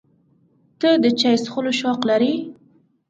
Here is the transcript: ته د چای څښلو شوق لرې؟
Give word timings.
ته 0.79 0.89
د 1.03 1.05
چای 1.19 1.35
څښلو 1.43 1.71
شوق 1.79 1.99
لرې؟ 2.09 2.33